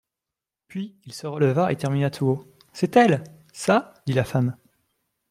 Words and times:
Puis 0.67 0.95
il 1.05 1.13
se 1.13 1.27
releva 1.27 1.71
et 1.71 1.75
termina 1.75 2.09
tout 2.09 2.25
haut: 2.25 2.51
C'est 2.73 2.95
elle! 2.95 3.23
Ça? 3.53 3.93
dit 4.07 4.13
la 4.13 4.23
femme. 4.23 4.57